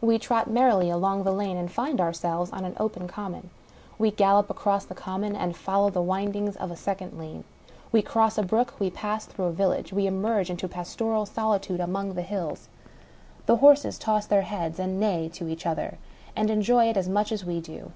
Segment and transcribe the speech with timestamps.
[0.00, 3.50] We trot merrily along the lane, and find ourselves on an open common.
[3.98, 7.42] We gallop across the common, and follow the windings of a second lane.
[7.90, 12.14] We cross a brook, we pass through a village, we emerge into pastoral solitudfe among
[12.14, 12.68] the hills.
[13.46, 15.98] The horses toss their heads, and neigh to each other,
[16.36, 17.90] and enjoy it as much as we do.